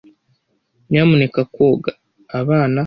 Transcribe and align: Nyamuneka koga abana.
Nyamuneka 0.89 1.41
koga 1.55 1.91
abana. 2.39 2.79